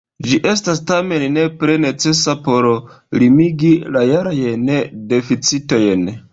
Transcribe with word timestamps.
Ĝi 0.27 0.37
estas 0.51 0.79
tamen 0.91 1.25
nepre 1.33 1.75
necesa 1.83 2.35
por 2.49 2.69
limigi 3.21 3.73
la 3.99 4.05
jarajn 4.15 4.75
deficitojn. 5.15 6.13